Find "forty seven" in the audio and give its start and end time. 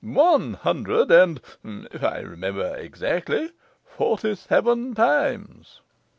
3.85-4.95